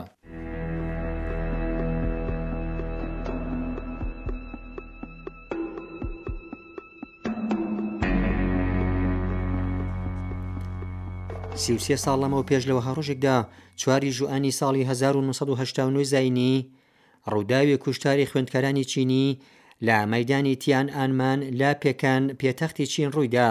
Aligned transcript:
سیوسێ 11.62 11.97
ساڵ 12.05 12.17
لەمەەوە 12.22 12.48
پێش 12.50 12.62
لەوە 12.69 12.83
هەڕۆژێکدا 12.86 13.36
چواری 13.80 14.14
ژوئانی 14.19 14.56
ساڵی 14.61 14.83
1970 14.91 16.05
زینی 16.12 16.55
ڕووداوی 17.33 17.80
کوشتاری 17.84 18.28
خوێندکارانی 18.30 18.84
چینی 18.92 19.27
لە 19.86 19.98
مەدانی 20.12 20.55
تیان 20.62 20.86
ئانمان 20.97 21.41
لا 21.61 21.73
پێکان 21.83 22.23
پێتەختی 22.41 22.86
چین 22.92 23.08
ڕوویدا 23.14 23.50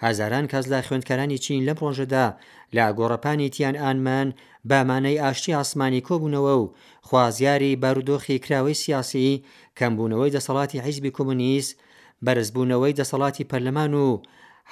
هزاران 0.00 0.46
کەس 0.46 0.66
لە 0.72 0.78
خوێندکەرانی 0.86 1.38
چین 1.44 1.60
لەم 1.68 1.78
ڕۆژەدا 1.84 2.28
لە 2.76 2.84
گۆڕەپانی 2.98 3.48
تیان 3.54 3.76
ئانمان 3.82 4.28
بامانەی 4.68 5.20
ئاشتی 5.22 5.56
ئاسمانی 5.58 6.04
کۆبوونەوە 6.08 6.54
و 6.62 6.72
خوازیاری 7.08 7.76
بارودۆخی 7.82 8.38
کراوەی 8.44 8.78
سیاسی 8.84 9.42
کەمبوونەوەی 9.78 10.34
دەسەڵاتی 10.36 10.82
حیزبی 10.86 11.14
کۆمونیست 11.16 11.72
بەرزبوونەوەی 12.26 12.96
دەسەڵاتی 13.00 13.48
پەرلەمان 13.50 13.92
و 14.04 14.06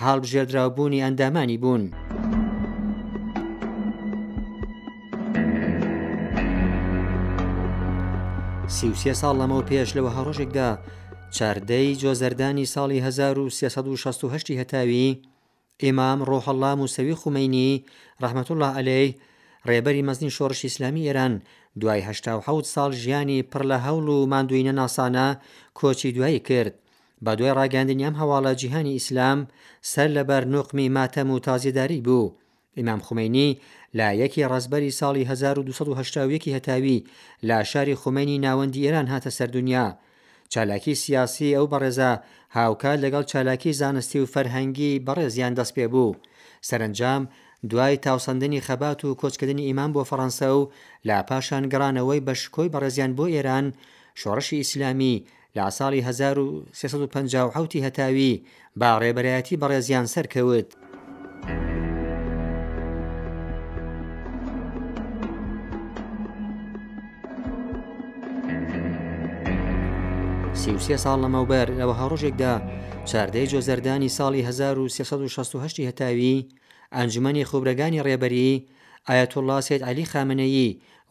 هاڵبژێردراوبوونی 0.03 1.03
ئەندامانی 1.05 1.59
بوون. 1.63 1.85
سیوسێ 8.81 9.13
ساڵ 9.21 9.35
لەمەەوە 9.41 9.65
پێش 9.71 9.89
لەوە 9.97 10.11
هەڕۆژێکدا 10.17 10.69
چاردەی 11.31 11.97
جۆزەردانی 12.01 12.67
ساڵی 12.75 12.98
1960 13.01 14.51
هەتاوی 14.59 15.19
ئێمام 15.83 16.19
ڕۆحەڵا 16.29 16.73
موسەوی 16.81 17.19
خومینی 17.20 17.73
ڕحمەتوڵلا 18.23 18.69
ئەلەی 18.77 19.09
ڕێبەری 19.69 20.07
مەزنی 20.09 20.35
شۆڕش 20.36 20.61
ئیسلامی 20.65 21.07
ئێران 21.07 21.35
دوای 21.81 22.01
ه 22.09 22.13
ساڵ 22.75 22.91
ژیانی 23.03 23.45
پڕ 23.51 23.63
لە 23.70 23.79
هەوڵ 23.86 24.07
و 24.15 24.19
مادوینە 24.33 24.73
ناسانە 24.81 25.29
کۆچی 25.79 26.11
دوایی 26.17 26.41
کرد 26.48 26.75
بە 27.25 27.31
دوای 27.39 27.53
ڕاگەاندنیام 27.59 28.15
هەواڵە 28.20 28.53
جیهانی 28.61 28.95
ئیسلام 28.97 29.39
سەر 29.92 30.09
لەبەر 30.17 30.42
نوقمی 30.55 30.89
ماتەم 30.97 31.29
و 31.31 31.39
تازیداری 31.47 32.01
بوو. 32.07 32.31
ئیمام 32.79 33.01
خومینی 33.07 33.48
لا 33.98 34.09
یەکی 34.25 34.42
ڕزبەری 34.53 34.97
ساڵی 35.01 35.25
1970 35.31 36.42
هەتاوی 36.57 36.98
لا 37.48 37.59
شاری 37.70 37.95
خومینی 37.95 38.39
ناوەندی 38.45 38.83
ئێران 38.86 39.07
هاتە 39.13 39.31
سەردونیا 39.39 39.86
چالاکی 40.55 40.95
سیاسی 41.05 41.55
ئەو 41.57 41.67
بەڕێزە 41.73 42.11
هاوکات 42.58 42.98
لەگەڵ 43.05 43.23
چالاکی 43.30 43.73
زانستی 43.80 44.18
و 44.23 44.30
فەرهەنگی 44.34 45.02
بەڕێزیان 45.07 45.52
دەست 45.58 45.73
پێ 45.77 45.86
بوو 45.92 46.17
سەرنجام 46.68 47.23
دوای 47.70 47.95
تاوسندنی 48.07 48.64
خەبات 48.67 49.01
و 49.05 49.17
کۆچکردنی 49.20 49.67
ئیمان 49.68 49.90
بۆ 49.95 50.02
فەەنسا 50.11 50.48
و 50.58 50.70
لا 51.08 51.18
پاشان 51.29 51.64
گەڕانەوەی 51.73 52.24
بەشکۆی 52.27 52.73
بەڕێزیان 52.74 53.12
بۆ 53.18 53.24
ئێران 53.35 53.67
شۆڕشی 54.20 54.61
ئیسلامی 54.61 55.17
لە 55.56 55.64
ساڵی 55.79 56.01
1950 56.08 57.83
هەتاوی 57.86 58.33
با 58.80 58.90
ڕێبەرایەتی 59.02 59.61
بەڕێزیان 59.62 60.06
سەرکەوت. 60.14 60.68
سی 70.85 70.95
ساڵ 71.05 71.15
لەمەوبەر 71.25 71.67
ئەوە 71.79 71.95
هەڕۆژێکدا 72.01 72.53
چاردەی 73.11 73.47
جۆزەردانی 73.53 74.15
ساڵی 74.19 74.43
1960 74.51 75.87
هەتاوی 75.89 76.47
ئەنجومی 76.97 77.45
خۆبرەکانی 77.51 78.03
ڕێبەری 78.07 78.63
ئاەتۆڵلا 79.09 79.59
سێت 79.69 79.83
علی 79.89 80.05
خامنەیی 80.11 80.69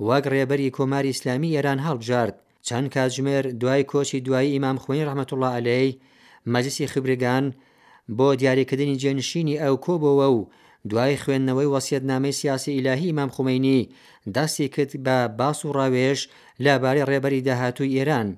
واگ 0.08 0.24
ڕێبەری 0.34 0.74
کۆماری 0.78 1.12
ئیسلامی 1.14 1.56
ئێران 1.56 1.80
هەڵبژارد 1.88 2.36
چەند 2.68 2.88
کاتژمێر 2.96 3.44
دوای 3.62 3.84
کۆچی 3.92 4.20
دوایی 4.26 4.54
ئیمام 4.56 4.78
خوێن 4.84 5.06
ڕحمەتوڵلا 5.10 5.50
ئەلەی 5.56 5.90
مەجلسی 6.54 6.92
خبرگان 6.94 7.46
بۆ 8.18 8.28
دیاریکردنی 8.42 9.00
جێنشینی 9.02 9.60
ئەو 9.64 9.76
کۆبەوە 9.86 10.28
و 10.36 10.40
دوای 10.90 11.16
خوێندنەوەی 11.24 11.72
وەسیەت 11.74 12.04
نامەی 12.12 12.38
سیاسی 12.40 12.76
ئیلاهی 12.78 13.16
مام 13.18 13.30
خومینی 13.36 13.90
دەستی 14.36 14.68
کرد 14.74 14.92
بە 15.06 15.18
باس 15.40 15.60
و 15.66 15.74
ڕاوێش 15.78 16.20
لەبارەی 16.66 17.08
ڕێبەری 17.10 17.42
داهاتوی 17.48 17.96
ئێران 17.98 18.30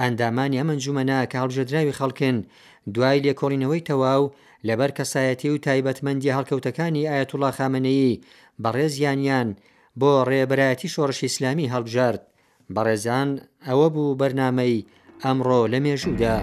ئەندامانی 0.00 0.58
ئەمە 0.60 0.74
جومەنا 0.84 1.18
کە 1.30 1.36
هەڵژەدراوی 1.42 1.96
خەڵکن 1.98 2.36
دوای 2.94 3.22
لێکۆڵینەوەی 3.26 3.86
تەواو 3.88 4.24
لەبەر 4.68 4.90
کەسایەتی 4.98 5.50
و 5.52 5.62
تایبەتمەندی 5.66 6.34
هەڵکەوتەکانی 6.36 7.08
ئاەتوڵا 7.10 7.50
خامنەیی 7.56 8.20
بەڕێزیانیان 8.62 9.48
بۆ 10.00 10.10
ڕێبەتی 10.28 10.92
شۆڕشی 10.94 11.24
ئیسلامی 11.26 11.70
هەڵبژارد 11.74 12.22
بەڕێزان 12.74 13.28
ئەوە 13.66 13.88
بوو 13.94 14.18
بەرنمەی 14.20 14.84
ئەمڕۆ 15.24 15.60
لە 15.72 15.78
مێژوودا. 15.84 16.38